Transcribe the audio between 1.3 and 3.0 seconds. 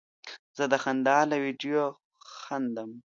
له ویډیو خندم.